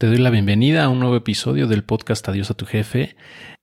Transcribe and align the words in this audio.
Te 0.00 0.06
doy 0.06 0.18
la 0.18 0.30
bienvenida 0.30 0.84
a 0.84 0.88
un 0.90 1.00
nuevo 1.00 1.16
episodio 1.16 1.66
del 1.66 1.82
podcast 1.82 2.28
Adiós 2.28 2.52
a 2.52 2.54
tu 2.54 2.66
jefe. 2.66 3.16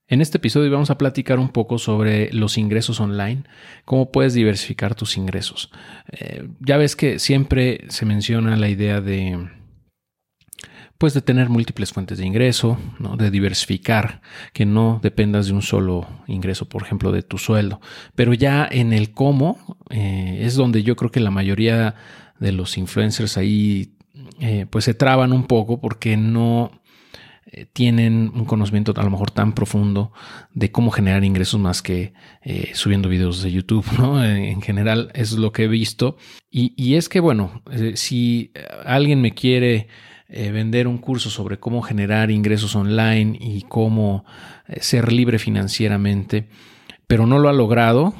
En 0.10 0.20
este 0.20 0.38
episodio 0.38 0.70
vamos 0.70 0.90
a 0.90 0.98
platicar 0.98 1.40
un 1.40 1.48
poco 1.48 1.78
sobre 1.78 2.30
los 2.34 2.58
ingresos 2.58 3.00
online, 3.00 3.46
cómo 3.86 4.12
puedes 4.12 4.34
diversificar 4.34 4.96
tus 4.96 5.16
ingresos. 5.16 5.72
Eh, 6.12 6.46
ya 6.60 6.76
ves 6.76 6.98
que 6.98 7.20
siempre 7.20 7.86
se 7.88 8.06
menciona 8.06 8.58
la 8.58 8.68
idea 8.68 9.00
de 9.00 9.48
pues 10.98 11.14
de 11.14 11.22
tener 11.22 11.48
múltiples 11.48 11.94
fuentes 11.94 12.18
de 12.18 12.26
ingreso, 12.26 12.78
de 13.18 13.32
diversificar, 13.32 14.22
que 14.52 14.66
no 14.66 15.00
dependas 15.02 15.48
de 15.48 15.54
un 15.54 15.62
solo 15.62 16.06
ingreso, 16.28 16.68
por 16.68 16.84
ejemplo, 16.84 17.14
de 17.14 17.24
tu 17.24 17.38
sueldo. 17.38 17.80
Pero 18.14 18.34
ya 18.34 18.68
en 18.70 18.92
el 18.92 19.14
cómo 19.14 19.78
eh, 19.90 20.40
es 20.42 20.56
donde 20.56 20.84
yo 20.84 20.98
creo 20.98 21.12
que 21.12 21.22
la 21.22 21.32
mayoría 21.32 21.96
de 22.40 22.52
los 22.52 22.78
influencers 22.78 23.38
ahí 23.38 23.95
eh, 24.40 24.66
pues 24.70 24.86
se 24.86 24.94
traban 24.94 25.34
un 25.34 25.46
poco 25.46 25.80
porque 25.80 26.18
no 26.18 26.72
eh, 27.46 27.66
tienen 27.72 28.32
un 28.34 28.46
conocimiento 28.46 28.94
a 28.96 29.04
lo 29.04 29.10
mejor 29.10 29.32
tan 29.32 29.54
profundo 29.54 30.12
de 30.54 30.72
cómo 30.72 30.92
generar 30.92 31.24
ingresos 31.24 31.60
más 31.60 31.82
que 31.82 32.14
eh, 32.44 32.72
subiendo 32.74 33.10
videos 33.10 33.42
de 33.42 33.52
YouTube, 33.52 33.86
¿no? 33.98 34.24
En 34.26 34.62
general 34.62 35.12
es 35.14 35.34
lo 35.34 35.52
que 35.52 35.64
he 35.64 35.68
visto. 35.68 36.18
Y, 36.50 36.96
es 36.96 37.10
que, 37.10 37.20
bueno, 37.20 37.64
si 37.96 38.54
alguien 38.86 39.20
me 39.20 39.34
quiere 39.34 39.90
vender 40.30 40.88
un 40.88 41.00
curso 41.00 41.30
sobre 41.30 41.60
cómo 41.60 41.82
generar 41.82 42.32
ingresos 42.32 42.78
online 42.78 43.38
y 43.42 43.64
cómo 43.64 44.24
ser 44.80 45.12
libre 45.12 45.38
financieramente, 45.38 46.48
pero 47.08 47.28
no 47.28 47.40
lo 47.40 47.50
ha 47.50 47.54
logrado, 47.54 48.16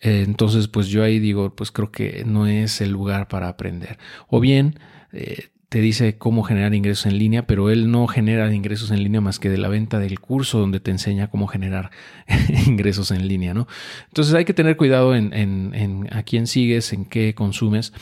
entonces 0.00 0.66
pues 0.66 0.88
yo 0.88 1.04
ahí 1.04 1.20
digo, 1.20 1.54
pues 1.54 1.70
creo 1.70 1.92
que 1.92 2.24
no 2.26 2.48
es 2.48 2.80
el 2.80 2.90
lugar 2.90 3.28
para 3.28 3.48
aprender. 3.48 3.96
O 4.26 4.40
bien 4.40 4.74
eh, 5.12 5.48
te 5.68 5.80
dice 5.80 6.16
cómo 6.16 6.44
generar 6.44 6.74
ingresos 6.74 7.06
en 7.06 7.18
línea, 7.18 7.46
pero 7.46 7.70
él 7.70 7.90
no 7.90 8.06
genera 8.06 8.52
ingresos 8.52 8.90
en 8.90 9.02
línea 9.02 9.20
más 9.20 9.38
que 9.38 9.50
de 9.50 9.58
la 9.58 9.68
venta 9.68 9.98
del 9.98 10.18
curso 10.18 10.58
donde 10.58 10.80
te 10.80 10.90
enseña 10.90 11.28
cómo 11.28 11.46
generar 11.46 11.90
ingresos 12.66 13.10
en 13.10 13.28
línea, 13.28 13.52
¿no? 13.52 13.68
Entonces 14.06 14.34
hay 14.34 14.46
que 14.46 14.54
tener 14.54 14.76
cuidado 14.76 15.14
en, 15.14 16.08
a 16.10 16.22
quién 16.22 16.46
sigues, 16.46 16.92
en 16.92 17.04
qué 17.04 17.34
consumes. 17.34 17.92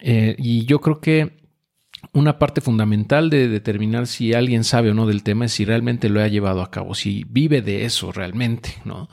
Eh, 0.00 0.34
y 0.38 0.66
yo 0.66 0.80
creo 0.80 1.00
que 1.00 1.45
una 2.12 2.38
parte 2.38 2.60
fundamental 2.60 3.30
de 3.30 3.48
determinar 3.48 4.06
si 4.06 4.32
alguien 4.32 4.64
sabe 4.64 4.90
o 4.90 4.94
no 4.94 5.06
del 5.06 5.22
tema 5.22 5.46
es 5.46 5.52
si 5.52 5.64
realmente 5.64 6.08
lo 6.08 6.20
ha 6.20 6.28
llevado 6.28 6.62
a 6.62 6.70
cabo, 6.70 6.94
si 6.94 7.24
vive 7.28 7.62
de 7.62 7.84
eso 7.84 8.12
realmente, 8.12 8.74
¿no? 8.84 9.08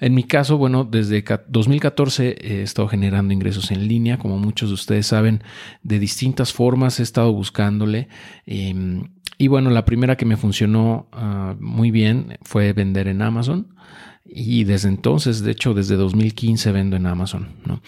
En 0.00 0.14
mi 0.14 0.24
caso, 0.24 0.58
bueno, 0.58 0.84
desde 0.84 1.24
2014 1.48 2.36
he 2.40 2.62
estado 2.62 2.88
generando 2.88 3.32
ingresos 3.32 3.70
en 3.70 3.88
línea, 3.88 4.18
como 4.18 4.38
muchos 4.38 4.70
de 4.70 4.74
ustedes 4.74 5.06
saben, 5.06 5.42
de 5.82 5.98
distintas 5.98 6.52
formas 6.52 7.00
he 7.00 7.02
estado 7.02 7.32
buscándole. 7.32 8.08
Em, 8.46 9.08
y 9.38 9.46
bueno, 9.46 9.70
la 9.70 9.84
primera 9.84 10.16
que 10.16 10.24
me 10.24 10.36
funcionó 10.36 11.08
ah, 11.12 11.54
muy 11.60 11.90
bien 11.90 12.38
fue 12.42 12.72
vender 12.72 13.06
en 13.06 13.22
Amazon. 13.22 13.68
Y 14.30 14.64
desde 14.64 14.90
entonces, 14.90 15.42
de 15.42 15.52
hecho, 15.52 15.72
desde 15.72 15.96
2015 15.96 16.70
vendo 16.72 16.96
en 16.96 17.06
Amazon. 17.06 17.48
¿no? 17.64 17.80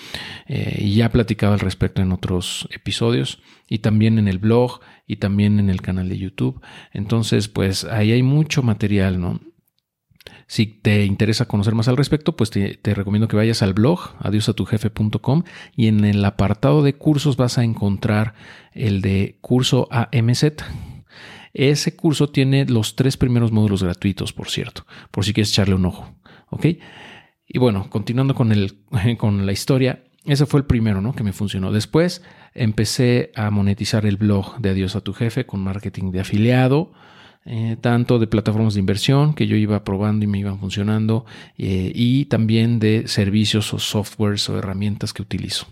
Eh, 0.47 0.91
ya 0.95 1.07
he 1.07 1.11
platicado 1.11 1.53
al 1.53 1.61
respecto 1.61 2.01
en 2.01 2.13
otros 2.13 2.67
episodios 2.73 3.41
y 3.69 3.81
también 3.81 4.19
en 4.19 4.27
el 4.27 4.39
blog 4.39 4.81
y 5.07 5.17
también 5.17 5.59
en 5.59 5.69
el 5.69 5.83
canal 5.83 6.09
de 6.09 6.19
YouTube. 6.19 6.61
Entonces, 6.93 7.49
pues 7.49 7.85
ahí 7.85 8.13
hay 8.13 8.23
mucho 8.23 8.63
material, 8.63 9.21
¿no? 9.21 9.41
Si 10.47 10.67
te 10.67 11.05
interesa 11.05 11.47
conocer 11.47 11.75
más 11.75 11.89
al 11.89 11.97
respecto, 11.97 12.35
pues 12.37 12.51
te, 12.51 12.75
te, 12.75 12.95
recomiendo 12.95 13.29
que 13.29 13.37
vayas 13.37 13.63
al 13.63 13.73
blog 13.73 14.01
adiosatujefe.com 14.19 15.45
y 15.77 15.87
en 15.87 16.05
el 16.05 16.25
apartado 16.25 16.83
de 16.83 16.95
cursos 16.95 17.37
vas 17.37 17.59
a 17.59 17.65
encontrar 17.65 18.35
el 18.73 19.01
de 19.01 19.39
curso 19.41 19.89
AMZ. 19.91 20.45
Ese 21.53 21.97
curso 21.97 22.29
tiene 22.29 22.65
los 22.67 22.97
tres 22.97 23.17
primeros 23.17 23.53
módulos 23.53 23.83
gratuitos, 23.83 24.33
por 24.33 24.49
cierto, 24.49 24.87
por 25.11 25.25
si 25.25 25.33
quieres 25.33 25.51
echarle 25.51 25.75
un 25.75 25.87
ojo. 25.87 26.15
¿Ok? 26.51 26.67
Y 27.47 27.59
bueno, 27.59 27.91
continuando 27.91 28.35
con, 28.35 28.53
el, 28.53 28.85
con 29.19 29.45
la 29.47 29.53
historia, 29.53 30.05
ese 30.25 30.47
fue 30.47 30.61
el 30.61 30.67
primero 30.67 31.01
¿no? 31.01 31.15
que 31.15 31.25
me 31.25 31.33
funcionó. 31.33 31.73
Después 31.73 32.23
empecé 32.55 33.33
a 33.35 33.51
monetizar 33.51 34.07
el 34.07 34.17
blog 34.17 34.59
de 34.61 34.71
Adiós 34.71 34.97
a 34.97 35.01
tu 35.01 35.13
jefe 35.13 35.47
con 35.47 35.61
marketing 35.61 36.13
de 36.13 36.21
afiliado, 36.21 36.93
eh, 37.47 37.77
tanto 37.81 38.19
de 38.19 38.27
plataformas 38.27 38.75
de 38.75 38.81
inversión 38.81 39.35
que 39.35 39.47
yo 39.47 39.57
iba 39.57 39.83
probando 39.83 40.25
y 40.25 40.29
me 40.29 40.39
iban 40.39 40.61
funcionando, 40.61 41.25
eh, 41.57 41.91
y 41.95 42.27
también 42.27 42.79
de 42.79 43.09
servicios 43.09 43.73
o 43.73 43.79
softwares 43.79 44.49
o 44.51 44.59
herramientas 44.59 45.15
que 45.15 45.23
utilizo. 45.23 45.67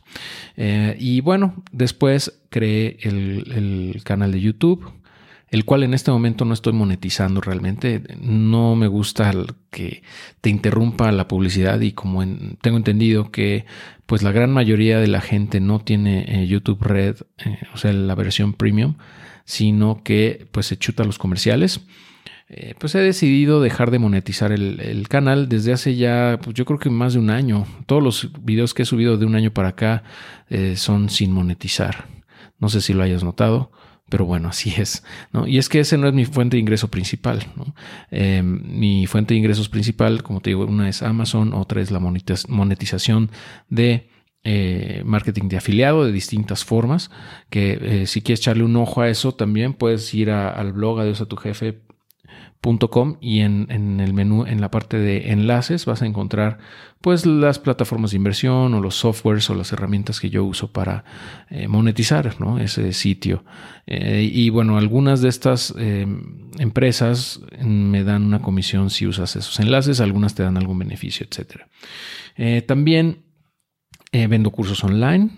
Eh, 0.56 0.97
y 0.98 1.20
bueno, 1.20 1.62
después 1.70 2.41
creé 2.48 2.97
el, 3.03 3.53
el 3.94 4.03
canal 4.03 4.32
de 4.32 4.41
YouTube 4.41 4.97
el 5.50 5.64
cual 5.64 5.82
en 5.82 5.94
este 5.94 6.10
momento 6.10 6.44
no 6.44 6.54
estoy 6.54 6.72
monetizando 6.72 7.41
realmente. 7.41 8.03
No 8.20 8.76
me 8.76 8.86
gusta 8.86 9.32
que 9.70 10.03
te 10.41 10.50
interrumpa 10.50 11.10
la 11.12 11.28
publicidad 11.28 11.81
y 11.81 11.92
como 11.92 12.22
tengo 12.60 12.76
entendido 12.76 13.31
que 13.31 13.64
pues 14.06 14.22
la 14.22 14.32
gran 14.32 14.50
mayoría 14.53 14.98
de 15.00 15.06
la 15.06 15.20
gente 15.20 15.60
no 15.60 15.81
tiene 15.81 16.25
eh, 16.28 16.47
YouTube 16.47 16.82
Red, 16.82 17.16
eh, 17.44 17.59
o 17.75 17.76
sea, 17.76 17.92
la 17.92 18.14
versión 18.14 18.54
premium, 18.54 18.94
sino 19.44 20.03
que 20.03 20.47
pues 20.50 20.66
se 20.66 20.78
chuta 20.78 21.04
los 21.04 21.19
comerciales. 21.19 21.80
Eh, 22.50 22.75
pues 22.78 22.94
he 22.94 23.00
decidido 23.00 23.60
dejar 23.60 23.91
de 23.91 23.98
monetizar 23.98 24.53
el, 24.53 25.06
canal 25.09 25.50
desde 25.50 25.75
hace 25.75 25.97
ya, 25.97 26.38
pues 26.42 26.54
yo 26.54 26.65
creo 26.65 26.78
que 26.78 26.88
más 26.88 27.15
de 27.15 27.19
un 27.20 27.28
año. 27.28 27.66
Todos 27.86 28.03
los 28.03 28.30
videos 28.42 28.72
que 28.72 28.82
he 28.82 28.86
subido 28.86 29.19
de 29.19 29.26
un 29.26 29.34
año 29.34 29.50
para 29.50 29.69
acá 29.69 30.03
son 30.76 31.10
sin 31.10 31.30
monetizar. 31.32 32.06
No 32.59 32.70
sé 32.70 32.80
si 32.80 32.94
lo 32.94 33.03
hayas 33.03 33.22
notado. 33.22 33.70
Pero 34.08 34.24
bueno, 34.24 34.48
así 34.48 34.72
es. 34.76 35.04
¿no? 35.32 35.46
Y 35.46 35.58
es 35.58 35.69
que 35.69 35.80
ese 35.80 35.98
no 35.98 36.08
es 36.08 36.14
mi 36.14 36.24
fuente 36.24 36.56
de 36.56 36.60
ingreso 36.60 36.88
principal. 36.88 37.46
Eh, 38.10 38.42
mi 38.42 39.06
fuente 39.06 39.34
de 39.34 39.38
ingresos 39.38 39.69
principal, 39.69 40.22
como 40.22 40.41
te 40.41 40.50
digo, 40.50 40.64
una 40.64 40.88
es 40.88 41.02
Amazon, 41.02 41.52
otra 41.52 41.80
es 41.80 41.91
la 41.91 42.00
monetización 42.00 43.30
de 43.68 44.08
eh, 44.44 45.02
marketing 45.04 45.48
de 45.48 45.58
afiliado 45.58 46.04
de 46.04 46.12
distintas 46.12 46.64
formas. 46.64 47.10
Que 47.50 47.78
eh, 47.80 48.06
si 48.06 48.22
quieres 48.22 48.41
echarle 48.41 48.64
un 48.64 48.76
ojo 48.76 49.02
a 49.02 49.08
eso, 49.08 49.32
también 49.32 49.74
puedes 49.74 50.12
ir 50.14 50.30
al 50.30 50.72
blog 50.72 51.00
Adiós 51.00 51.20
a 51.20 51.26
tu 51.26 51.36
jefe 51.36 51.88
y 53.20 53.41
en, 53.41 54.00
el 54.00 54.12
menú, 54.12 54.44
en 54.44 54.60
la 54.60 54.70
parte 54.70 54.98
de 54.98 55.30
enlaces, 55.32 55.86
vas 55.86 56.02
a 56.02 56.06
encontrar 56.06 56.58
pues 57.00 57.24
las 57.24 57.58
plataformas 57.58 58.10
de 58.10 58.16
inversión 58.16 58.74
o 58.74 58.80
los 58.80 58.96
softwares 58.96 59.48
o 59.48 59.54
las 59.54 59.72
herramientas 59.72 60.20
que 60.20 60.28
yo 60.28 60.44
uso 60.44 60.70
para 60.72 61.04
eh, 61.48 61.68
monetizar 61.68 62.34
ese 62.60 62.92
sitio. 62.92 63.44
Eh, 63.86 64.28
y 64.30 64.50
bueno, 64.50 64.76
algunas 64.76 65.22
de 65.22 65.28
estas 65.28 65.72
eh, 65.78 66.06
empresas 66.58 67.41
me 67.62 68.04
dan 68.04 68.24
una 68.24 68.42
comisión 68.42 68.91
si 68.91 69.06
usas 69.06 69.36
esos 69.36 69.58
enlaces, 69.60 70.00
algunas 70.00 70.34
te 70.34 70.42
dan 70.42 70.56
algún 70.56 70.78
beneficio, 70.78 71.26
etc. 71.26 71.62
también 72.66 73.28
eh, 74.10 74.26
vendo 74.26 74.50
cursos 74.50 74.82
online, 74.84 75.28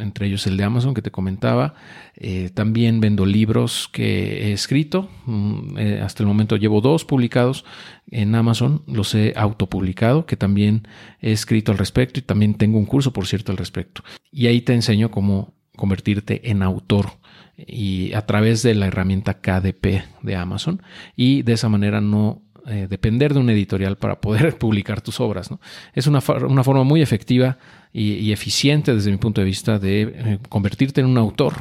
entre 0.00 0.26
ellos 0.26 0.46
el 0.46 0.58
de 0.58 0.64
Amazon 0.64 0.92
que 0.92 1.00
te 1.00 1.10
comentaba. 1.10 1.74
Eh, 2.14 2.50
también 2.52 3.00
vendo 3.00 3.24
libros 3.24 3.88
que 3.90 4.48
he 4.48 4.52
escrito. 4.52 5.08
Mm, 5.24 5.78
eh, 5.78 6.00
hasta 6.02 6.22
el 6.22 6.26
momento 6.26 6.56
llevo 6.56 6.82
dos 6.82 7.06
publicados 7.06 7.64
en 8.10 8.34
Amazon. 8.34 8.82
Los 8.86 9.14
he 9.14 9.32
autopublicado, 9.34 10.26
que 10.26 10.36
también 10.36 10.86
he 11.22 11.32
escrito 11.32 11.72
al 11.72 11.78
respecto 11.78 12.20
y 12.20 12.22
también 12.22 12.52
tengo 12.54 12.76
un 12.76 12.84
curso, 12.84 13.14
por 13.14 13.26
cierto, 13.26 13.50
al 13.50 13.58
respecto. 13.58 14.02
Y 14.30 14.46
ahí 14.46 14.60
te 14.60 14.74
enseño 14.74 15.10
cómo 15.10 15.54
convertirte 15.74 16.50
en 16.50 16.62
autor 16.62 17.12
y 17.56 18.12
a 18.12 18.26
través 18.26 18.62
de 18.62 18.74
la 18.74 18.86
herramienta 18.86 19.40
KDP 19.40 20.04
de 20.22 20.36
Amazon 20.36 20.82
y 21.16 21.42
de 21.42 21.54
esa 21.54 21.68
manera 21.68 22.00
no 22.00 22.42
depender 22.88 23.34
de 23.34 23.40
un 23.40 23.50
editorial 23.50 23.96
para 23.96 24.20
poder 24.20 24.56
publicar 24.58 25.00
tus 25.00 25.20
obras. 25.20 25.50
Es 25.94 26.06
una, 26.06 26.20
una 26.46 26.64
forma 26.64 26.84
muy 26.84 27.02
efectiva 27.02 27.58
y, 27.92 28.32
eficiente 28.32 28.94
desde 28.94 29.10
mi 29.10 29.16
punto 29.16 29.40
de 29.40 29.46
vista 29.46 29.78
de 29.78 30.02
eh, 30.02 30.38
convertirte 30.48 31.00
en 31.00 31.06
un 31.06 31.18
autor 31.18 31.54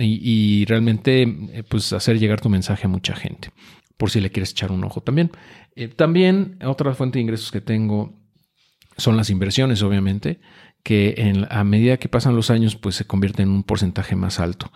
y, 0.00 0.64
realmente 0.66 1.22
eh, 1.22 1.62
pues 1.68 1.92
hacer 1.92 2.18
llegar 2.18 2.40
tu 2.40 2.48
mensaje 2.48 2.86
a 2.86 2.90
mucha 2.90 3.14
gente, 3.14 3.50
por 3.96 4.10
si 4.10 4.20
le 4.20 4.30
quieres 4.30 4.50
echar 4.50 4.72
un 4.72 4.84
ojo 4.84 5.00
también. 5.00 5.30
Eh, 5.76 5.88
también 5.88 6.58
otra 6.64 6.94
fuente 6.94 7.18
de 7.18 7.22
ingresos 7.22 7.50
que 7.52 7.60
tengo 7.60 8.18
son 8.96 9.16
las 9.16 9.30
inversiones, 9.30 9.82
obviamente, 9.82 10.40
que 10.82 11.14
en, 11.18 11.46
a 11.50 11.62
medida 11.62 11.98
que 11.98 12.08
pasan 12.08 12.34
los 12.34 12.50
años, 12.50 12.74
pues 12.74 12.96
se 12.96 13.06
convierte 13.06 13.42
en 13.42 13.50
un 13.50 13.62
porcentaje 13.62 14.16
más 14.16 14.40
alto 14.40 14.72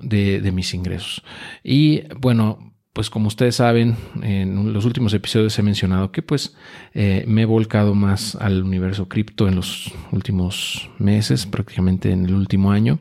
de, 0.00 0.40
de 0.40 0.52
mis 0.52 0.74
ingresos. 0.74 1.22
Y 1.62 2.02
bueno, 2.18 2.73
pues 2.94 3.10
como 3.10 3.26
ustedes 3.26 3.56
saben, 3.56 3.96
en 4.22 4.72
los 4.72 4.84
últimos 4.84 5.12
episodios 5.12 5.58
he 5.58 5.62
mencionado 5.62 6.12
que 6.12 6.22
pues 6.22 6.56
eh, 6.94 7.24
me 7.26 7.42
he 7.42 7.44
volcado 7.44 7.94
más 7.94 8.36
al 8.36 8.62
universo 8.62 9.08
cripto 9.08 9.48
en 9.48 9.56
los 9.56 9.92
últimos 10.12 10.88
meses, 10.98 11.44
prácticamente 11.44 12.12
en 12.12 12.24
el 12.24 12.34
último 12.34 12.70
año. 12.70 13.00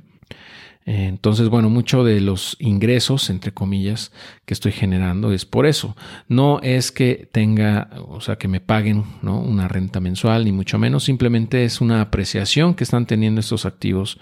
Entonces, 0.85 1.47
bueno, 1.47 1.69
mucho 1.69 2.03
de 2.03 2.19
los 2.19 2.57
ingresos, 2.59 3.29
entre 3.29 3.53
comillas, 3.53 4.11
que 4.45 4.53
estoy 4.53 4.73
generando 4.73 5.31
es 5.31 5.45
por 5.45 5.65
eso. 5.65 5.95
No 6.27 6.59
es 6.61 6.91
que 6.91 7.29
tenga, 7.31 7.89
o 8.07 8.19
sea, 8.19 8.37
que 8.37 8.49
me 8.49 8.59
paguen 8.59 9.05
¿no? 9.21 9.39
una 9.39 9.69
renta 9.69 10.01
mensual, 10.01 10.43
ni 10.43 10.51
mucho 10.51 10.77
menos. 10.79 11.05
Simplemente 11.05 11.63
es 11.63 11.79
una 11.79 12.01
apreciación 12.01 12.73
que 12.73 12.83
están 12.83 13.05
teniendo 13.05 13.39
estos 13.39 13.65
activos 13.65 14.19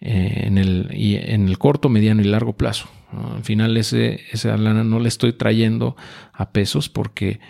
eh, 0.00 0.42
en, 0.44 0.58
el, 0.58 0.88
en 0.92 1.48
el 1.48 1.58
corto, 1.58 1.88
mediano 1.88 2.20
y 2.20 2.24
largo 2.24 2.52
plazo. 2.52 2.88
Al 3.12 3.44
final 3.44 3.76
ese, 3.76 4.20
esa 4.32 4.56
lana 4.56 4.84
no 4.84 4.98
la 4.98 5.08
estoy 5.08 5.32
trayendo 5.32 5.96
a 6.32 6.50
pesos 6.50 6.88
porque 6.88 7.40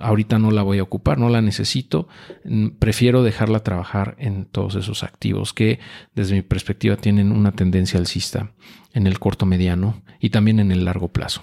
ahorita 0.00 0.38
no 0.38 0.50
la 0.50 0.62
voy 0.62 0.78
a 0.78 0.82
ocupar, 0.82 1.18
no 1.18 1.28
la 1.28 1.42
necesito. 1.42 2.08
Mm, 2.44 2.68
prefiero 2.78 3.22
dejarla 3.22 3.60
trabajar 3.60 4.16
en 4.18 4.46
todos 4.46 4.74
esos 4.76 5.02
activos 5.02 5.52
que 5.52 5.80
desde 6.14 6.34
mi 6.34 6.42
perspectiva 6.42 6.96
tienen 6.96 7.32
una 7.32 7.52
tendencia 7.52 7.98
alcista 7.98 8.52
en 8.94 9.06
el 9.06 9.18
corto 9.18 9.46
mediano 9.46 10.02
y 10.20 10.30
también 10.30 10.60
en 10.60 10.72
el 10.72 10.84
largo 10.84 11.08
plazo. 11.08 11.42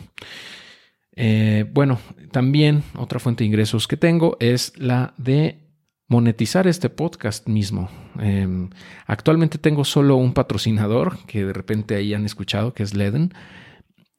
Eh, 1.15 1.65
bueno, 1.71 1.99
también 2.31 2.83
otra 2.95 3.19
fuente 3.19 3.43
de 3.43 3.47
ingresos 3.47 3.87
que 3.87 3.97
tengo 3.97 4.37
es 4.39 4.73
la 4.77 5.13
de 5.17 5.68
monetizar 6.09 6.67
este 6.67 6.89
podcast 6.89 7.47
mismo. 7.47 7.87
Em, 8.19 8.69
actualmente 9.05 9.57
tengo 9.57 9.85
solo 9.85 10.17
un 10.17 10.33
patrocinador 10.33 11.19
que 11.25 11.45
de 11.45 11.53
repente 11.53 11.95
ahí 11.95 12.13
han 12.13 12.25
escuchado, 12.25 12.73
que 12.73 12.83
es 12.83 12.93
Leden. 12.93 13.33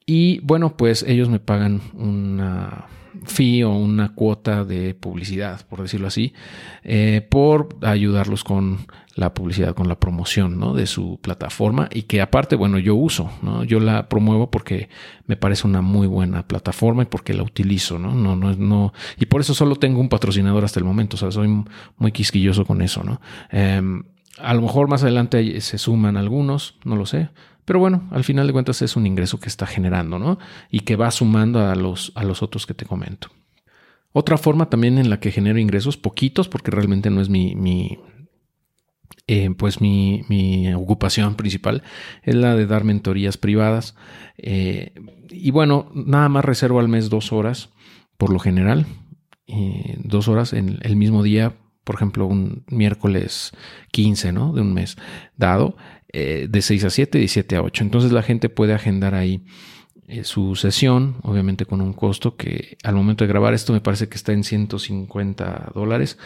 Y 0.07 0.41
bueno, 0.41 0.77
pues 0.77 1.03
ellos 1.03 1.29
me 1.29 1.41
pagan 1.41 1.83
una 1.93 2.87
fee 3.25 3.63
o 3.65 3.71
una 3.71 4.15
cuota 4.15 4.65
de 4.65 4.95
publicidad, 4.95 5.67
por 5.67 5.83
decirlo 5.83 6.07
así, 6.07 6.33
eh, 6.85 7.27
por 7.29 7.77
ayudarlos 7.83 8.45
con 8.45 8.87
la 9.15 9.35
publicidad, 9.35 9.75
con 9.75 9.89
la 9.89 9.99
promoción 9.99 10.59
¿no? 10.59 10.73
de 10.75 10.87
su 10.87 11.19
plataforma 11.21 11.89
y 11.93 12.03
que 12.03 12.21
aparte, 12.21 12.57
bueno, 12.57 12.79
yo 12.79 12.95
uso, 12.95 13.31
¿no? 13.43 13.65
yo 13.65 13.81
la 13.81 14.09
promuevo 14.09 14.51
porque 14.51 14.89
me 15.27 15.37
parece 15.37 15.67
una 15.67 15.83
muy 15.83 16.07
buena 16.07 16.47
plataforma 16.47 17.03
y 17.03 17.07
porque 17.07 17.35
la 17.35 17.43
utilizo, 17.43 17.99
¿no? 17.99 18.15
No, 18.15 18.37
no, 18.37 18.55
no, 18.55 18.93
y 19.19 19.27
por 19.27 19.41
eso 19.41 19.53
solo 19.55 19.77
tengo 19.77 20.01
un 20.01 20.09
patrocinador 20.09 20.65
hasta 20.65 20.81
el 20.81 20.85
momento, 20.85 21.17
o 21.17 21.19
sea, 21.19 21.31
soy 21.31 21.49
muy 21.99 22.13
quisquilloso 22.13 22.65
con 22.65 22.83
eso, 22.83 23.03
¿no? 23.03 23.21
Em, 23.51 24.05
a 24.39 24.55
lo 24.55 24.63
mejor 24.63 24.89
más 24.89 25.03
adelante 25.03 25.61
se 25.61 25.79
suman 25.79 26.17
algunos, 26.17 26.77
no 26.85 26.97
lo 26.97 27.05
sé, 27.05 27.29
pero 27.65 27.79
bueno, 27.79 28.09
al 28.11 28.25
final 28.25 28.47
de 28.47 28.53
cuentas 28.53 28.83
es 28.83 28.97
un 28.97 29.07
ingreso 29.07 29.39
que 29.39 29.49
está 29.49 29.67
generando, 29.67 30.19
¿no? 30.19 30.39
Y 30.71 30.81
que 30.81 30.97
va 30.97 31.11
sumando 31.11 31.61
a 31.61 31.75
los, 31.75 32.13
a 32.15 32.25
los 32.25 32.43
otros 32.43 32.67
que 32.67 32.75
te 32.75 32.87
comento. 32.87 33.29
Otra 34.13 34.39
forma 34.39 34.69
también 34.69 34.99
en 34.99 35.09
la 35.09 35.21
que 35.21 35.31
genero 35.31 35.59
ingresos, 35.59 35.97
poquitos, 35.97 36.49
porque 36.49 36.71
realmente 36.71 37.11
no 37.11 37.21
es 37.21 37.29
mi, 37.29 37.55
mi 37.55 37.99
eh, 39.27 39.51
pues 39.57 39.81
mi, 39.81 40.25
mi, 40.29 40.73
ocupación 40.75 41.37
principal, 41.37 41.85
es 42.23 42.35
la 42.35 42.57
de 42.57 42.67
dar 42.67 42.83
mentorías 42.83 43.37
privadas. 43.37 43.95
Eh, 44.37 44.93
y 45.31 45.53
bueno, 45.53 45.91
nada 45.95 46.29
más 46.29 46.45
reservo 46.45 46.81
al 46.81 46.89
mes 46.89 47.11
dos 47.11 47.33
horas, 47.33 47.71
por 48.17 48.33
lo 48.33 48.41
general, 48.41 48.87
eh, 49.47 49.97
dos 50.03 50.27
horas 50.27 50.53
en 50.53 50.79
el 50.83 50.97
mismo 50.97 51.23
día 51.23 51.55
por 51.91 51.97
ejemplo, 51.97 52.27
un 52.27 52.63
miércoles 52.69 53.53
15, 53.91 54.33
¿no? 54.33 54.53
De 54.53 54.61
un 54.61 54.73
mes 54.75 54.97
dado, 55.37 55.77
eh, 56.13 56.47
de 56.49 56.63
6 56.63 56.85
a 56.85 56.91
7 56.91 57.21
y 57.21 57.29
7 57.29 57.57
a 57.57 57.63
8. 57.63 57.85
Entonces 57.85 58.13
la 58.13 58.23
gente 58.23 58.49
puede 58.49 58.75
agendar 58.75 59.15
ahí 59.15 59.43
eh, 60.09 60.25
su 60.25 60.57
sesión, 60.57 61.17
obviamente 61.23 61.67
con 61.67 61.81
un 61.81 61.93
costo 61.93 62.37
que 62.37 62.77
al 62.83 62.95
momento 62.95 63.25
de 63.25 63.29
grabar 63.29 63.55
esto 63.55 63.73
me 63.73 63.81
parece 63.81 64.09
que 64.09 64.17
está 64.17 64.33
en 64.33 64.43
150 64.43 65.73
dólares. 65.75 66.19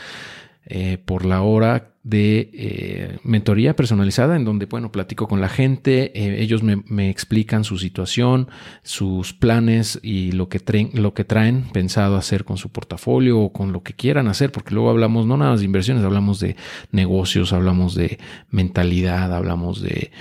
Eh, 0.67 0.99
por 1.05 1.27
la 1.27 1.43
hora 1.43 1.94
de 2.05 2.51
eh, 2.53 3.19
mentoría 3.25 3.75
personalizada 3.75 4.37
en 4.37 4.45
donde, 4.45 4.67
bueno, 4.67 4.93
platico 4.93 5.27
con 5.27 5.41
la 5.41 5.49
gente, 5.49 6.13
eh, 6.15 6.43
ellos 6.43 6.63
me, 6.63 7.11
explican 7.11 7.65
su 7.65 7.79
situación, 7.79 8.49
sus 8.83 9.33
planes 9.33 9.99
y 10.03 10.33
lo 10.33 10.51
que, 10.51 10.61
traen, 10.61 10.91
lo 10.95 11.15
que 11.15 11.25
traen 11.25 11.65
pensado 11.73 12.17
hacer 12.17 12.45
con 12.45 12.59
su 12.59 12.69
portafolio 12.69 13.41
o 13.41 13.53
con 13.53 13.73
lo 13.73 13.83
que 13.83 13.95
quieran 13.95 14.29
hacer, 14.29 14.53
porque 14.53 14.75
luego 14.75 14.91
hablamos 14.91 15.27
no 15.27 15.39
nada 15.39 15.53
más 15.53 15.61
de 15.61 15.67
inversiones, 15.67 16.05
hablamos 16.05 16.41
de 16.41 16.57
negocios, 16.93 17.55
hablamos 17.55 17.95
de 17.95 18.19
mentalidad, 18.51 19.35
hablamos 19.35 19.81
de 19.81 20.13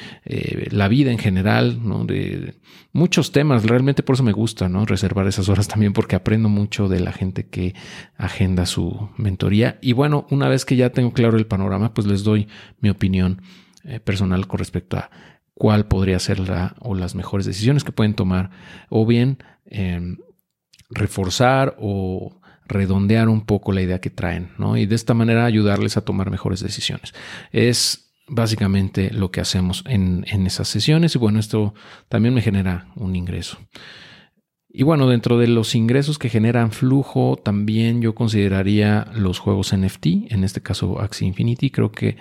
la 0.72 0.88
vida 0.88 1.12
en 1.12 1.18
general. 1.20 1.80
De 2.08 2.56
muchos 2.94 3.32
temas, 3.32 3.66
realmente 3.66 4.04
por 4.04 4.14
eso 4.14 4.24
me 4.24 4.32
gusta, 4.32 4.70
¿no? 4.70 4.86
Reservar 4.86 5.28
esas 5.28 5.50
horas 5.50 5.68
también 5.68 5.94
porque 5.94 6.16
aprendo 6.16 6.48
mucho 6.48 6.88
de 6.88 7.00
la 7.00 7.12
gente 7.12 7.46
que 7.46 7.76
agenda 8.18 8.66
su 8.66 9.10
mentoría 9.18 9.80
y 9.82 9.94
bueno, 9.94 10.26
una 10.30 10.48
vez 10.48 10.64
que 10.64 10.76
ya 10.76 10.92
tengo 10.92 11.12
claro 11.12 11.38
el 11.38 11.48
panorama, 11.48 11.73
pues 11.94 12.08
les 12.08 12.24
doy 12.24 12.48
mi 12.80 12.90
opinión 12.90 13.42
eh, 13.84 14.00
personal 14.00 14.48
con 14.48 14.60
respecto 14.60 14.98
a 14.98 15.10
cuál 15.54 15.86
podría 15.88 16.20
ser 16.20 16.40
la 16.40 16.76
o 16.80 16.96
las 16.96 17.16
mejores 17.16 17.46
decisiones 17.46 17.84
que 17.84 17.92
pueden 17.92 18.14
tomar 18.14 18.50
o 18.90 19.06
bien 19.06 19.38
em, 19.66 20.18
reforzar 20.90 21.76
o 21.80 22.40
redondear 22.66 23.30
un 23.30 23.46
poco 23.46 23.72
la 23.72 23.82
idea 23.82 24.00
que 24.00 24.10
traen, 24.10 24.52
¿no? 24.58 24.78
Y 24.78 24.86
de 24.86 24.96
esta 24.96 25.14
manera 25.14 25.46
ayudarles 25.46 25.98
a 25.98 26.02
tomar 26.02 26.32
mejores 26.32 26.62
decisiones. 26.62 27.14
Es 27.52 28.14
básicamente 28.28 29.12
lo 29.12 29.32
que 29.32 29.42
hacemos 29.42 29.84
en, 29.86 30.26
en 30.30 30.48
esas 30.48 30.68
sesiones 30.68 31.16
y 31.16 31.20
bueno, 31.20 31.40
esto 31.40 31.74
también 32.08 32.34
me 32.34 32.42
genera 32.42 32.88
un 32.96 33.16
ingreso. 33.16 33.58
Y 34.76 34.82
bueno, 34.82 35.08
dentro 35.08 35.38
de 35.38 35.48
los 35.48 35.76
ingresos 35.76 36.18
que 36.18 36.30
generan 36.30 36.72
flujo, 36.72 37.40
también 37.42 38.02
yo 38.02 38.16
consideraría 38.16 39.08
los 39.14 39.38
juegos 39.38 39.72
NFT, 39.76 40.32
en 40.32 40.44
este 40.44 40.62
caso 40.62 41.00
Axie 41.00 41.28
Infinity, 41.28 41.70
creo 41.70 41.92
que 41.92 42.18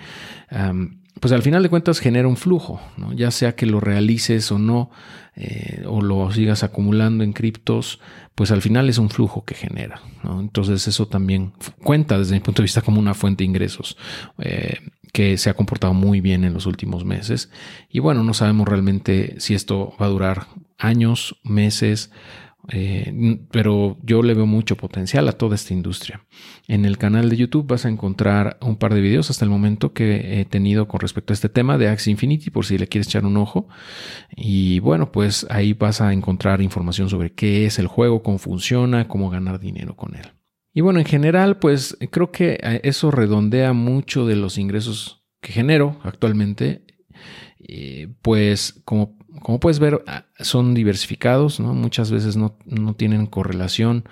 pues 1.19 1.31
al 1.31 1.41
final 1.41 1.63
de 1.63 1.69
cuentas 1.69 1.99
genera 1.99 2.27
un 2.27 2.37
flujo, 2.37 2.81
¿no? 2.97 3.13
ya 3.13 3.31
sea 3.31 3.55
que 3.55 3.65
lo 3.65 3.79
realices 3.79 4.51
o 4.51 4.59
no, 4.59 4.91
eh, 5.35 5.83
o 5.87 6.01
lo 6.01 6.29
sigas 6.31 6.63
acumulando 6.63 7.23
en 7.23 7.33
criptos, 7.33 7.99
pues 8.35 8.51
al 8.51 8.61
final 8.61 8.89
es 8.89 8.97
un 8.97 9.09
flujo 9.09 9.45
que 9.45 9.55
genera. 9.55 10.01
Entonces 10.23 10.87
eso 10.87 11.07
también 11.07 11.53
cuenta 11.81 12.19
desde 12.19 12.33
mi 12.35 12.41
punto 12.41 12.61
de 12.61 12.65
vista 12.65 12.81
como 12.81 12.99
una 12.99 13.13
fuente 13.13 13.43
de 13.43 13.49
ingresos. 13.49 13.97
Eh, 14.39 14.79
que 15.13 15.37
se 15.37 15.51
ha 15.51 15.53
comportado 15.53 15.93
muy 15.93 16.21
bien 16.21 16.43
en 16.43 16.53
los 16.53 16.65
últimos 16.65 17.05
meses. 17.05 17.51
Y 17.87 17.99
bueno, 17.99 18.23
no 18.23 18.33
sabemos 18.33 18.67
realmente 18.67 19.35
si 19.37 19.53
esto 19.53 19.93
va 20.01 20.07
a 20.07 20.09
durar 20.09 20.47
años, 20.77 21.39
meses 21.43 22.11
eh, 22.71 23.39
pero 23.51 23.97
yo 24.03 24.23
le 24.23 24.33
veo 24.33 24.45
mucho 24.45 24.77
potencial 24.77 25.27
a 25.27 25.33
toda 25.33 25.55
esta 25.55 25.73
industria. 25.73 26.25
En 26.67 26.85
el 26.85 26.97
canal 26.97 27.29
de 27.29 27.35
YouTube 27.35 27.67
vas 27.67 27.85
a 27.85 27.89
encontrar 27.89 28.57
un 28.61 28.77
par 28.77 28.93
de 28.93 29.01
videos 29.01 29.29
hasta 29.29 29.43
el 29.43 29.51
momento 29.51 29.93
que 29.93 30.39
he 30.39 30.45
tenido 30.45 30.87
con 30.87 31.01
respecto 31.01 31.33
a 31.33 31.35
este 31.35 31.49
tema 31.49 31.77
de 31.77 31.89
Axie 31.89 32.11
Infinity, 32.11 32.51
por 32.51 32.65
si 32.65 32.77
le 32.77 32.87
quieres 32.87 33.07
echar 33.07 33.25
un 33.25 33.35
ojo. 33.35 33.67
Y 34.35 34.79
bueno, 34.79 35.11
pues 35.11 35.45
ahí 35.49 35.73
vas 35.73 35.99
a 35.99 36.13
encontrar 36.13 36.61
información 36.61 37.09
sobre 37.09 37.33
qué 37.33 37.65
es 37.65 37.79
el 37.79 37.87
juego, 37.87 38.23
cómo 38.23 38.37
funciona, 38.37 39.07
cómo 39.07 39.29
ganar 39.29 39.59
dinero 39.59 39.95
con 39.97 40.15
él. 40.15 40.31
Y 40.73 40.81
bueno, 40.81 40.99
en 40.99 41.05
general, 41.05 41.57
pues 41.57 41.97
creo 42.11 42.31
que 42.31 42.59
eso 42.83 43.11
redondea 43.11 43.73
mucho 43.73 44.25
de 44.25 44.37
los 44.37 44.57
ingresos 44.57 45.23
que 45.41 45.51
genero 45.51 45.99
actualmente. 46.03 46.81
pues 48.21 48.81
como 48.85 49.17
como 49.41 49.59
puedes 49.59 49.79
ver, 49.79 50.03
ah, 50.07 50.25
son 50.39 50.73
diversificados, 50.73 51.59
¿no? 51.59 51.73
Muchas 51.73 52.11
veces 52.11 52.37
no, 52.37 52.55
tienen 52.95 53.25
correlación, 53.25 54.05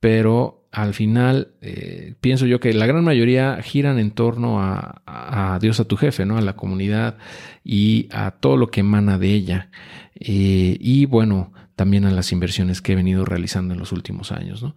pero 0.00 0.66
al 0.72 0.94
final 0.94 1.54
eh, 1.60 2.14
pienso 2.20 2.46
yo 2.46 2.58
que 2.58 2.72
la 2.72 2.86
gran 2.86 3.04
mayoría 3.04 3.60
giran 3.62 3.98
en 3.98 4.10
torno 4.10 4.60
a, 4.60 5.58
Dios 5.60 5.80
a 5.80 5.84
tu 5.84 5.96
jefe, 5.96 6.24
¿no? 6.24 6.38
A 6.38 6.40
la 6.40 6.56
comunidad 6.56 7.18
y 7.62 8.08
a 8.10 8.32
todo 8.32 8.56
lo 8.56 8.70
que 8.70 8.80
emana 8.80 9.18
de 9.18 9.32
ella. 9.32 9.70
Eh, 10.14 10.76
y 10.80 11.04
bueno, 11.06 11.52
también 11.76 12.04
a 12.04 12.10
las 12.10 12.32
inversiones 12.32 12.80
que 12.80 12.92
he 12.92 12.96
venido 12.96 13.24
realizando 13.24 13.74
en 13.74 13.80
los 13.80 13.92
últimos 13.92 14.32
años, 14.32 14.62
¿no? 14.62 14.74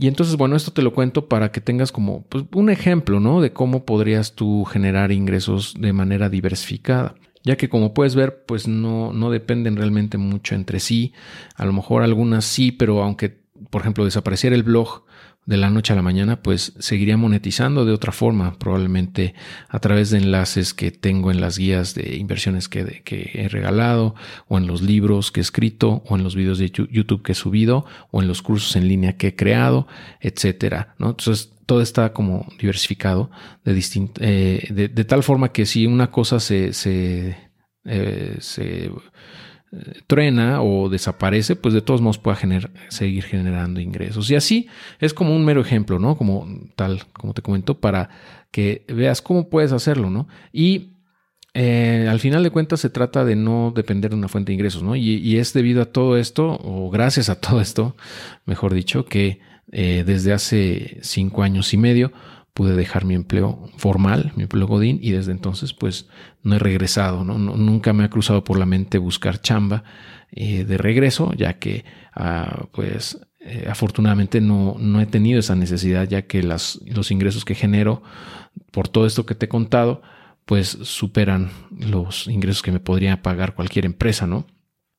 Y 0.00 0.06
entonces, 0.06 0.36
bueno, 0.36 0.54
esto 0.54 0.70
te 0.70 0.82
lo 0.82 0.94
cuento 0.94 1.28
para 1.28 1.50
que 1.50 1.60
tengas 1.60 1.90
como 1.90 2.22
pues, 2.22 2.44
un 2.54 2.70
ejemplo, 2.70 3.18
¿no? 3.18 3.40
De 3.40 3.52
cómo 3.52 3.84
podrías 3.84 4.36
tú 4.36 4.64
generar 4.64 5.10
ingresos 5.10 5.74
de 5.76 5.92
manera 5.92 6.28
diversificada 6.28 7.16
ya 7.44 7.56
que 7.56 7.68
como 7.68 7.94
puedes 7.94 8.14
ver, 8.14 8.44
pues 8.46 8.68
no, 8.68 9.12
no 9.12 9.30
dependen 9.30 9.76
realmente 9.76 10.18
mucho 10.18 10.54
entre 10.54 10.80
sí. 10.80 11.12
A 11.54 11.64
lo 11.64 11.72
mejor 11.72 12.02
algunas 12.02 12.44
sí, 12.44 12.72
pero 12.72 13.02
aunque, 13.02 13.40
por 13.70 13.82
ejemplo, 13.82 14.04
desapareciera 14.04 14.56
el 14.56 14.62
blog 14.62 15.04
de 15.48 15.56
la 15.56 15.70
noche 15.70 15.94
a 15.94 15.96
la 15.96 16.02
mañana, 16.02 16.42
pues 16.42 16.74
seguiría 16.78 17.16
monetizando 17.16 17.86
de 17.86 17.92
otra 17.94 18.12
forma, 18.12 18.58
probablemente 18.58 19.34
a 19.70 19.78
través 19.78 20.10
de 20.10 20.18
enlaces 20.18 20.74
que 20.74 20.90
tengo 20.90 21.30
en 21.30 21.40
las 21.40 21.56
guías 21.56 21.94
de 21.94 22.16
inversiones 22.16 22.68
que, 22.68 23.00
he 23.32 23.48
regalado, 23.48 24.14
o 24.46 24.58
en 24.58 24.66
los 24.66 24.82
libros 24.82 25.32
que 25.32 25.40
he 25.40 25.42
escrito, 25.42 26.02
o 26.06 26.16
en 26.16 26.22
los 26.22 26.36
videos 26.36 26.58
de 26.58 26.70
YouTube 26.70 27.22
que 27.22 27.32
he 27.32 27.34
subido, 27.34 27.86
o 28.10 28.20
en 28.20 28.28
los 28.28 28.42
cursos 28.42 28.76
en 28.76 28.88
línea 28.88 29.16
que 29.16 29.28
he 29.28 29.36
creado, 29.36 29.88
etcétera. 30.20 30.94
¿no? 30.98 31.10
Entonces, 31.10 31.50
todo 31.64 31.80
está 31.80 32.12
como 32.12 32.46
diversificado 32.60 33.30
de, 33.64 33.82
eh, 34.20 34.68
de, 34.70 35.04
tal 35.06 35.22
forma 35.22 35.50
que 35.50 35.64
si 35.64 35.86
una 35.86 36.10
cosa 36.10 36.40
se, 36.40 36.74
se, 36.74 37.38
eh, 37.86 38.38
eh, 39.72 40.00
truena 40.06 40.62
o 40.62 40.88
desaparece, 40.88 41.56
pues 41.56 41.74
de 41.74 41.82
todos 41.82 42.00
modos 42.00 42.18
pueda 42.18 42.38
seguir 42.88 43.24
generando 43.24 43.80
ingresos. 43.80 44.30
Y 44.30 44.36
así 44.36 44.68
es 45.00 45.14
como 45.14 45.34
un 45.34 45.44
mero 45.44 45.60
ejemplo, 45.60 45.98
¿no? 45.98 46.16
Como 46.16 46.46
tal, 46.76 47.04
como 47.12 47.34
te 47.34 47.42
comento, 47.42 47.78
para 47.78 48.10
que 48.50 48.84
veas 48.88 49.22
cómo 49.22 49.48
puedes 49.48 49.72
hacerlo, 49.72 50.10
¿no? 50.10 50.28
Y 50.52 50.94
al 51.54 52.20
final 52.20 52.44
de 52.44 52.50
cuentas 52.50 52.78
se 52.78 52.88
trata 52.88 53.24
de 53.24 53.34
no 53.34 53.72
depender 53.74 54.12
de 54.12 54.16
una 54.16 54.28
fuente 54.28 54.50
de 54.50 54.54
ingresos, 54.54 54.84
¿no? 54.84 54.94
Y, 54.94 55.16
y, 55.16 55.38
es 55.38 55.52
debido 55.52 55.82
a 55.82 55.86
todo 55.86 56.16
esto, 56.16 56.56
o 56.62 56.88
gracias 56.88 57.28
a 57.30 57.40
todo 57.40 57.60
esto, 57.60 57.96
mejor 58.46 58.74
dicho, 58.74 59.04
que 59.06 59.40
eh, 59.70 60.02
desde 60.06 60.32
hace 60.32 60.98
cinco 61.02 61.42
años 61.42 61.74
y 61.74 61.76
medio, 61.76 62.10
pude 62.58 62.74
dejar 62.74 63.04
mi 63.04 63.14
empleo 63.14 63.70
formal, 63.76 64.32
mi 64.34 64.42
empleo 64.42 64.66
Godín, 64.66 64.98
y 65.00 65.12
desde 65.12 65.30
entonces 65.30 65.72
pues 65.72 66.08
no 66.42 66.56
he 66.56 66.58
regresado, 66.58 67.22
¿no? 67.22 67.38
nunca 67.38 67.92
me 67.92 68.02
ha 68.02 68.10
cruzado 68.10 68.42
por 68.42 68.58
la 68.58 68.66
mente 68.66 68.98
buscar 68.98 69.40
chamba 69.40 69.84
eh, 70.32 70.64
de 70.64 70.76
regreso, 70.76 71.32
ya 71.34 71.60
que 71.60 71.84
ah, 72.16 72.66
pues 72.72 73.20
eh, 73.38 73.68
afortunadamente 73.70 74.40
no, 74.40 74.74
no, 74.76 75.00
he 75.00 75.06
tenido 75.06 75.38
esa 75.38 75.54
necesidad, 75.54 76.08
ya 76.08 76.22
que 76.22 76.42
las, 76.42 76.80
los 76.84 77.12
ingresos 77.12 77.44
que 77.44 77.54
genero 77.54 78.02
por 78.72 78.88
todo 78.88 79.06
esto 79.06 79.24
que 79.24 79.36
te 79.36 79.46
he 79.46 79.48
contado, 79.48 80.02
pues 80.44 80.66
superan 80.82 81.52
los 81.70 82.26
ingresos 82.26 82.62
que 82.62 82.72
me 82.72 82.80
podría 82.80 83.22
pagar 83.22 83.54
cualquier 83.54 83.86
empresa, 83.86 84.26
¿no? 84.26 84.48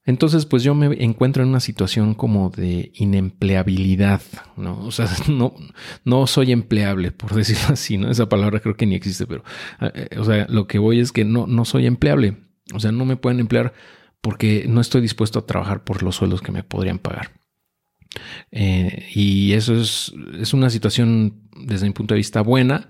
Entonces, 0.06 0.46
pues 0.46 0.63
yo 0.63 0.74
me 0.74 1.03
encuentro 1.03 1.44
en 1.44 1.50
una 1.50 1.60
situación 1.60 2.13
como 2.15 2.50
de 2.50 2.91
inempleabilidad, 2.96 4.22
¿no? 4.56 4.79
O 4.86 4.91
sea, 4.91 5.08
no, 5.27 5.53
no 6.06 6.27
soy 6.27 6.51
empleable, 6.51 7.12
por 7.12 7.34
decirlo 7.36 7.74
así, 7.74 7.98
¿no? 7.98 8.10
Esa 8.10 8.29
palabra 8.29 8.60
creo 8.60 8.75
que 8.75 8.86
ni 8.86 8.96
existe, 8.96 9.27
pero, 9.27 9.44
eh, 9.82 10.10
o 10.18 10.24
sea, 10.24 10.48
lo 10.50 10.68
que 10.68 10.79
voy 10.79 11.00
es 11.00 11.12
que 11.12 11.25
no, 11.25 11.48
no 11.48 11.65
soy 11.65 11.86
empleable. 11.86 12.38
O 12.74 12.79
sea, 12.79 12.91
no 12.91 13.06
me 13.06 13.18
pueden 13.18 13.39
emplear 13.39 13.74
porque 14.22 14.65
no 14.68 14.82
estoy 14.82 15.01
dispuesto 15.01 15.39
a 15.39 15.46
trabajar 15.46 15.84
por 15.84 16.03
los 16.03 16.15
sueldos 16.15 16.41
que 16.41 16.51
me 16.51 16.63
podrían 16.63 17.00
pagar. 17.00 17.32
Eh, 18.51 19.08
y 19.13 19.53
eso 19.53 19.75
es, 19.75 20.13
es 20.39 20.53
una 20.53 20.70
situación 20.70 21.50
desde 21.56 21.88
mi 21.88 21.94
punto 21.94 22.13
de 22.13 22.20
vista 22.20 22.41
buena 22.41 22.89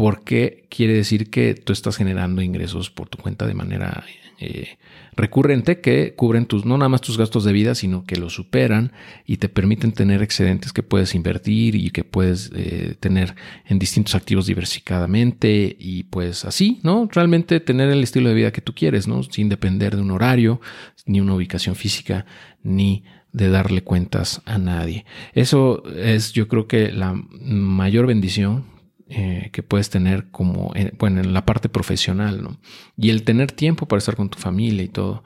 porque 0.00 0.64
quiere 0.70 0.94
decir 0.94 1.28
que 1.28 1.52
tú 1.52 1.74
estás 1.74 1.98
generando 1.98 2.40
ingresos 2.40 2.88
por 2.88 3.10
tu 3.10 3.18
cuenta 3.18 3.46
de 3.46 3.52
manera 3.52 4.02
eh, 4.38 4.78
recurrente 5.14 5.82
que 5.82 6.14
cubren 6.14 6.46
tus, 6.46 6.64
no 6.64 6.78
nada 6.78 6.88
más 6.88 7.02
tus 7.02 7.18
gastos 7.18 7.44
de 7.44 7.52
vida, 7.52 7.74
sino 7.74 8.06
que 8.06 8.16
los 8.16 8.32
superan 8.32 8.92
y 9.26 9.36
te 9.36 9.50
permiten 9.50 9.92
tener 9.92 10.22
excedentes 10.22 10.72
que 10.72 10.82
puedes 10.82 11.14
invertir 11.14 11.74
y 11.74 11.90
que 11.90 12.02
puedes 12.02 12.50
eh, 12.54 12.94
tener 12.98 13.34
en 13.66 13.78
distintos 13.78 14.14
activos 14.14 14.46
diversificadamente 14.46 15.76
y 15.78 16.04
pues 16.04 16.46
así, 16.46 16.80
¿no? 16.82 17.06
Realmente 17.12 17.60
tener 17.60 17.90
el 17.90 18.02
estilo 18.02 18.30
de 18.30 18.36
vida 18.36 18.52
que 18.52 18.62
tú 18.62 18.72
quieres, 18.74 19.06
¿no? 19.06 19.22
Sin 19.22 19.50
depender 19.50 19.96
de 19.96 20.00
un 20.00 20.12
horario, 20.12 20.62
ni 21.04 21.20
una 21.20 21.34
ubicación 21.34 21.76
física, 21.76 22.24
ni 22.62 23.04
de 23.32 23.50
darle 23.50 23.82
cuentas 23.82 24.40
a 24.46 24.56
nadie. 24.56 25.04
Eso 25.34 25.82
es 25.94 26.32
yo 26.32 26.48
creo 26.48 26.66
que 26.66 26.90
la 26.90 27.12
mayor 27.12 28.06
bendición 28.06 28.79
eh, 29.12 29.50
que 29.52 29.64
puedes 29.64 29.90
tener 29.90 30.30
como 30.30 30.70
en, 30.76 30.94
bueno, 30.96 31.20
en 31.20 31.34
la 31.34 31.44
parte 31.44 31.68
profesional, 31.68 32.44
¿no? 32.44 32.58
Y 32.96 33.10
el 33.10 33.24
tener 33.24 33.50
tiempo 33.50 33.86
para 33.86 33.98
estar 33.98 34.14
con 34.14 34.30
tu 34.30 34.38
familia 34.38 34.84
y 34.84 34.88
todo. 34.88 35.24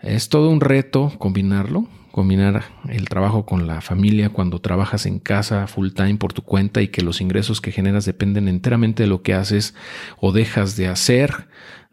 Es 0.00 0.30
todo 0.30 0.48
un 0.48 0.62
reto 0.62 1.12
combinarlo, 1.18 1.86
combinar 2.12 2.64
el 2.88 3.10
trabajo 3.10 3.44
con 3.44 3.66
la 3.66 3.82
familia 3.82 4.30
cuando 4.30 4.58
trabajas 4.60 5.04
en 5.04 5.18
casa 5.18 5.66
full 5.66 5.90
time 5.90 6.16
por 6.16 6.32
tu 6.32 6.40
cuenta 6.40 6.80
y 6.80 6.88
que 6.88 7.02
los 7.02 7.20
ingresos 7.20 7.60
que 7.60 7.72
generas 7.72 8.06
dependen 8.06 8.48
enteramente 8.48 9.02
de 9.02 9.08
lo 9.10 9.20
que 9.20 9.34
haces 9.34 9.74
o 10.18 10.32
dejas 10.32 10.76
de 10.76 10.88
hacer, 10.88 11.46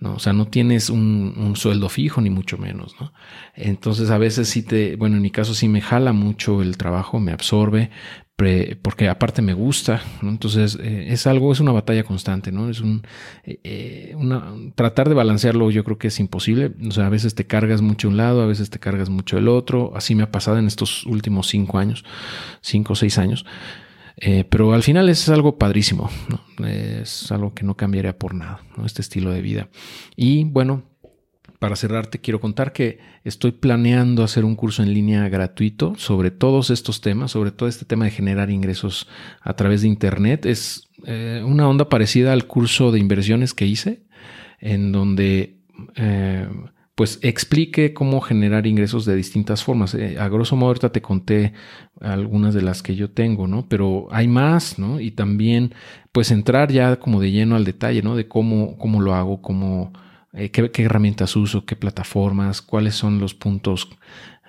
¿no? 0.03 0.15
O 0.15 0.19
sea, 0.19 0.33
no 0.33 0.48
tienes 0.48 0.89
un, 0.89 1.33
un 1.38 1.55
sueldo 1.55 1.88
fijo 1.88 2.19
ni 2.19 2.29
mucho 2.29 2.57
menos, 2.57 2.95
¿no? 3.00 3.13
Entonces 3.55 4.10
a 4.10 4.17
veces 4.17 4.50
sí 4.50 4.62
te, 4.62 4.98
bueno, 4.98 5.15
en 5.15 5.22
mi 5.22 5.31
caso 5.31 5.55
sí 5.55 5.69
me 5.69 5.79
jala 5.79 6.12
mucho 6.12 6.62
el 6.62 6.77
trabajo, 6.77 7.19
me 7.19 7.31
absorbe, 7.31 7.89
porque 8.81 9.07
aparte 9.07 9.41
me 9.41 9.53
gusta, 9.53 10.01
entonces 10.22 10.77
eh, 10.81 11.05
es 11.10 11.27
algo, 11.27 11.53
es 11.53 11.60
una 11.62 11.72
batalla 11.72 12.03
constante, 12.03 12.51
¿no? 12.51 12.69
Es 12.69 12.81
un, 12.81 13.03
eh, 13.45 14.15
tratar 14.75 15.07
de 15.07 15.15
balancearlo 15.15 15.72
yo 15.72 15.83
creo 15.83 15.98
que 15.98 16.07
es 16.07 16.19
imposible, 16.19 16.74
o 16.86 16.91
sea, 16.91 17.05
a 17.05 17.10
veces 17.10 17.36
te 17.36 17.45
cargas 17.45 17.81
mucho 17.81 18.10
un 18.10 18.17
lado, 18.17 18.41
a 18.41 18.45
veces 18.45 18.69
te 18.69 18.79
cargas 18.79 19.10
mucho 19.10 19.38
el 19.38 19.48
otro, 19.48 19.93
así 19.95 20.15
me 20.15 20.24
ha 20.24 20.31
pasado 20.31 20.57
en 20.57 20.67
estos 20.67 21.05
últimos 21.05 21.48
cinco 21.48 21.77
años, 21.77 22.03
cinco 22.60 22.93
o 22.93 22.95
seis 22.98 23.17
años, 23.17 23.45
pero 24.50 24.74
al 24.74 24.84
final 24.84 25.10
es 25.10 25.27
algo 25.29 25.58
padrísimo, 25.58 26.10
es 26.65 27.32
algo 27.32 27.53
que 27.53 27.63
no 27.63 27.75
cambiaría 27.75 28.17
por 28.17 28.36
nada, 28.36 28.62
¿no? 28.77 28.86
Este 28.86 29.01
estilo 29.01 29.32
de 29.32 29.41
vida. 29.41 29.70
Y 30.15 30.43
bueno, 30.46 30.84
para 31.63 31.77
cerrar, 31.77 32.08
te 32.08 32.20
quiero 32.20 32.41
contar 32.41 32.74
que 32.74 33.00
estoy 33.24 33.53
planeando 33.53 34.25
hacer 34.25 34.43
un 34.43 34.58
curso 34.58 34.84
en 34.84 34.93
línea 34.93 35.29
gratuito 35.29 35.96
sobre 35.96 36.29
todos 36.29 36.70
estos 36.70 37.00
temas, 37.00 37.32
sobre 37.32 37.51
todo 37.51 37.70
este 37.70 37.86
tema 37.86 38.03
de 38.03 38.12
generar 38.12 38.50
ingresos 38.50 39.08
a 39.39 39.53
través 39.55 39.82
de 39.82 39.88
Internet. 39.88 40.46
Es 40.46 40.89
eh, 41.05 41.41
una 41.46 41.70
onda 41.70 41.88
parecida 41.88 42.34
al 42.34 42.48
curso 42.48 42.91
de 42.91 43.00
inversiones 43.00 43.53
que 43.53 43.65
hice, 43.65 44.03
en 44.60 44.91
donde 44.91 45.62
eh, 45.96 46.50
pues 46.95 47.19
explique 47.23 47.93
cómo 47.93 48.21
generar 48.21 48.67
ingresos 48.67 49.05
de 49.05 49.15
distintas 49.15 49.63
formas. 49.63 49.95
Eh, 49.95 50.17
a 50.19 50.27
grosso 50.29 50.55
modo, 50.55 50.69
ahorita 50.69 50.91
te 50.91 51.01
conté 51.01 51.53
algunas 52.00 52.53
de 52.53 52.62
las 52.62 52.83
que 52.83 52.95
yo 52.95 53.09
tengo, 53.09 53.47
¿no? 53.47 53.67
Pero 53.67 54.07
hay 54.12 54.27
más, 54.27 54.77
¿no? 54.77 55.00
Y 55.00 55.12
también, 55.12 55.73
pues 56.12 56.31
entrar 56.31 56.71
ya 56.71 56.97
como 56.97 57.19
de 57.19 57.31
lleno 57.31 57.55
al 57.55 57.65
detalle, 57.65 58.03
¿no? 58.03 58.15
De 58.15 58.27
cómo, 58.27 58.77
cómo 58.77 59.01
lo 59.01 59.15
hago, 59.15 59.41
cómo 59.41 59.91
eh, 60.33 60.51
qué, 60.51 60.71
herramientas 60.83 61.35
uso, 61.35 61.65
qué 61.65 61.75
plataformas, 61.75 62.62
cuáles 62.62 62.95
son 62.95 63.19
los 63.19 63.33
puntos 63.33 63.89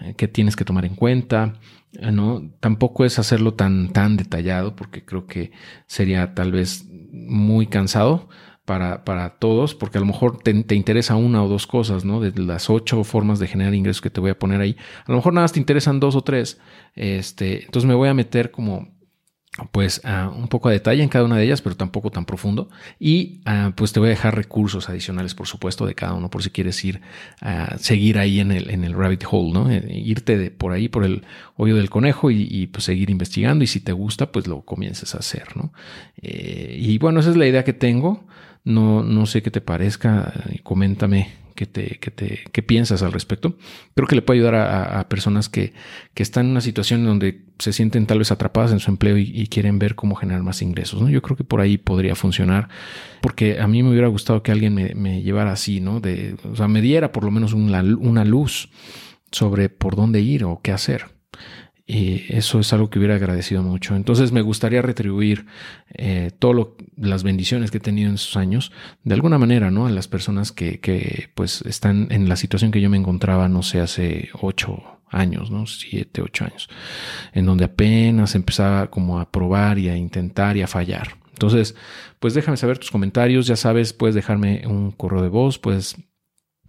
eh, 0.00 0.14
que 0.14 0.28
tienes 0.28 0.56
que 0.56 0.64
tomar 0.64 0.84
en 0.84 0.96
cuenta. 0.96 1.54
¿no? 2.12 2.50
Tampoco 2.58 3.04
es 3.04 3.20
hacerlo 3.20 3.54
tan, 3.54 3.92
tan 3.92 4.16
detallado 4.16 4.74
porque 4.74 5.04
creo 5.04 5.26
que 5.26 5.52
sería 5.86 6.34
tal 6.34 6.50
vez 6.50 6.86
muy 7.12 7.68
cansado 7.68 8.28
para, 8.64 9.04
para 9.04 9.30
todos, 9.38 9.74
porque 9.74 9.98
a 9.98 10.00
lo 10.00 10.06
mejor 10.06 10.38
te, 10.38 10.64
te, 10.64 10.74
interesa 10.74 11.16
una 11.16 11.42
o 11.42 11.48
dos 11.48 11.66
cosas, 11.66 12.04
¿no? 12.04 12.20
De 12.20 12.32
las 12.40 12.70
ocho 12.70 13.04
formas 13.04 13.38
de 13.38 13.46
generar 13.46 13.74
ingresos 13.74 14.00
que 14.00 14.10
te 14.10 14.20
voy 14.20 14.30
a 14.30 14.38
poner 14.38 14.60
ahí. 14.60 14.76
A 15.04 15.12
lo 15.12 15.16
mejor 15.16 15.34
nada 15.34 15.44
más 15.44 15.52
te 15.52 15.60
interesan 15.60 16.00
dos 16.00 16.16
o 16.16 16.22
tres. 16.22 16.58
Este, 16.94 17.64
entonces 17.64 17.86
me 17.86 17.94
voy 17.94 18.08
a 18.08 18.14
meter 18.14 18.50
como 18.50 18.94
pues 19.70 20.02
un 20.36 20.48
poco 20.48 20.68
de 20.68 20.74
detalle 20.74 21.02
en 21.02 21.08
cada 21.08 21.24
una 21.24 21.36
de 21.36 21.44
ellas, 21.44 21.62
pero 21.62 21.76
tampoco 21.76 22.10
tan 22.10 22.24
profundo. 22.24 22.68
Y 22.98 23.40
ah, 23.44 23.72
pues 23.76 23.92
te 23.92 24.00
voy 24.00 24.08
a 24.08 24.10
dejar 24.10 24.34
recursos 24.34 24.88
adicionales, 24.88 25.34
por 25.34 25.46
supuesto, 25.46 25.86
de 25.86 25.94
cada 25.94 26.14
uno, 26.14 26.28
por 26.28 26.42
si 26.42 26.50
quieres 26.50 26.84
ir 26.84 27.00
a 27.40 27.78
seguir 27.78 28.18
ahí 28.18 28.40
en 28.40 28.50
el, 28.50 28.70
en 28.70 28.82
el 28.82 28.94
rabbit 28.94 29.24
hole, 29.30 29.52
¿no? 29.52 29.70
Eh, 29.70 29.84
irte 30.04 30.50
por 30.50 30.72
ahí, 30.72 30.88
por 30.88 31.04
el 31.04 31.24
hoyo 31.56 31.76
del 31.76 31.88
conejo 31.88 32.32
y, 32.32 32.66
pues 32.66 32.84
seguir 32.84 33.10
investigando. 33.10 33.62
Y 33.62 33.68
si 33.68 33.80
te 33.80 33.92
gusta, 33.92 34.32
pues 34.32 34.48
lo 34.48 34.62
comiences 34.62 35.14
a 35.14 35.18
hacer, 35.18 35.56
¿no? 35.56 35.72
Eh, 36.20 36.76
y 36.80 36.98
bueno, 36.98 37.20
esa 37.20 37.30
es 37.30 37.36
la 37.36 37.46
idea 37.46 37.62
que 37.62 37.72
tengo. 37.72 38.26
No, 38.64 39.02
no 39.02 39.26
sé 39.26 39.42
qué 39.42 39.50
te 39.50 39.60
parezca. 39.60 40.32
Coméntame 40.62 41.44
que 41.54 41.66
te, 41.66 41.98
que 42.00 42.10
te, 42.10 42.44
qué 42.52 42.62
piensas 42.62 43.02
al 43.02 43.12
respecto. 43.12 43.56
Creo 43.94 44.08
que 44.08 44.16
le 44.16 44.22
puede 44.22 44.40
ayudar 44.40 44.54
a, 44.54 45.08
personas 45.08 45.48
que, 45.48 45.72
que, 46.14 46.22
están 46.22 46.46
en 46.46 46.52
una 46.52 46.60
situación 46.60 47.04
donde 47.04 47.44
se 47.58 47.72
sienten 47.72 48.06
tal 48.06 48.18
vez 48.18 48.32
atrapadas 48.32 48.72
en 48.72 48.80
su 48.80 48.90
empleo 48.90 49.16
y, 49.18 49.46
quieren 49.46 49.78
ver 49.78 49.94
cómo 49.94 50.16
generar 50.16 50.42
más 50.42 50.62
ingresos. 50.62 51.00
¿no? 51.00 51.08
Yo 51.08 51.22
creo 51.22 51.36
que 51.36 51.44
por 51.44 51.60
ahí 51.60 51.78
podría 51.78 52.14
funcionar, 52.14 52.68
porque 53.20 53.60
a 53.60 53.68
mí 53.68 53.82
me 53.82 53.90
hubiera 53.90 54.08
gustado 54.08 54.42
que 54.42 54.52
alguien 54.52 54.74
me, 54.74 54.94
me 54.94 55.22
llevara 55.22 55.52
así, 55.52 55.80
¿no? 55.80 56.00
De, 56.00 56.36
o 56.50 56.56
sea, 56.56 56.68
me 56.68 56.80
diera 56.80 57.12
por 57.12 57.24
lo 57.24 57.30
menos 57.30 57.52
una, 57.52 57.82
una 57.82 58.24
luz 58.24 58.70
sobre 59.30 59.68
por 59.68 59.96
dónde 59.96 60.20
ir 60.20 60.44
o 60.44 60.60
qué 60.62 60.72
hacer. 60.72 61.06
Y 61.86 62.32
eso 62.34 62.60
es 62.60 62.72
algo 62.72 62.88
que 62.88 62.98
hubiera 62.98 63.16
agradecido 63.16 63.62
mucho. 63.62 63.94
Entonces 63.94 64.32
me 64.32 64.40
gustaría 64.40 64.80
retribuir 64.80 65.46
eh, 65.90 66.30
todas 66.38 66.68
las 66.96 67.22
bendiciones 67.22 67.70
que 67.70 67.76
he 67.76 67.80
tenido 67.80 68.08
en 68.08 68.14
esos 68.14 68.36
años, 68.38 68.72
de 69.02 69.14
alguna 69.14 69.38
manera, 69.38 69.70
¿no? 69.70 69.86
A 69.86 69.90
las 69.90 70.08
personas 70.08 70.50
que, 70.50 70.80
que 70.80 71.28
pues 71.34 71.60
están 71.62 72.08
en 72.10 72.28
la 72.28 72.36
situación 72.36 72.70
que 72.70 72.80
yo 72.80 72.88
me 72.88 72.96
encontraba, 72.96 73.48
no 73.50 73.62
sé, 73.62 73.80
hace 73.80 74.30
ocho 74.40 74.82
años, 75.10 75.50
¿no? 75.50 75.66
Siete, 75.66 76.22
ocho 76.22 76.44
años, 76.44 76.68
en 77.32 77.44
donde 77.44 77.64
apenas 77.66 78.34
empezaba 78.34 78.90
como 78.90 79.20
a 79.20 79.30
probar 79.30 79.78
y 79.78 79.88
a 79.88 79.96
intentar 79.96 80.56
y 80.56 80.62
a 80.62 80.66
fallar. 80.66 81.16
Entonces, 81.32 81.74
pues 82.18 82.32
déjame 82.34 82.56
saber 82.56 82.78
tus 82.78 82.90
comentarios, 82.90 83.46
ya 83.46 83.56
sabes, 83.56 83.92
puedes 83.92 84.14
dejarme 84.14 84.62
un 84.66 84.90
correo 84.92 85.22
de 85.22 85.28
voz, 85.28 85.58
puedes 85.58 85.96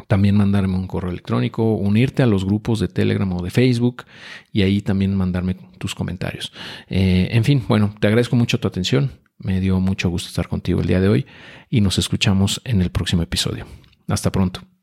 también 0.07 0.35
mandarme 0.37 0.75
un 0.75 0.87
correo 0.87 1.11
electrónico, 1.11 1.75
unirte 1.75 2.23
a 2.23 2.27
los 2.27 2.45
grupos 2.45 2.79
de 2.79 2.87
Telegram 2.87 3.31
o 3.33 3.41
de 3.41 3.49
Facebook 3.49 4.05
y 4.51 4.61
ahí 4.61 4.81
también 4.81 5.15
mandarme 5.15 5.55
tus 5.77 5.95
comentarios. 5.95 6.51
Eh, 6.89 7.29
en 7.31 7.43
fin, 7.43 7.63
bueno, 7.67 7.95
te 7.99 8.07
agradezco 8.07 8.35
mucho 8.35 8.59
tu 8.59 8.67
atención. 8.67 9.11
Me 9.37 9.59
dio 9.59 9.79
mucho 9.79 10.09
gusto 10.09 10.29
estar 10.29 10.47
contigo 10.47 10.81
el 10.81 10.87
día 10.87 11.01
de 11.01 11.09
hoy 11.09 11.25
y 11.69 11.81
nos 11.81 11.97
escuchamos 11.97 12.61
en 12.63 12.81
el 12.81 12.91
próximo 12.91 13.21
episodio. 13.21 13.65
Hasta 14.07 14.31
pronto. 14.31 14.74